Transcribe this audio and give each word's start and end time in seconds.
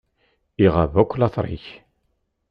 Iɣab 0.65 0.93
akk 1.01 1.11
later-ik. 1.19 1.67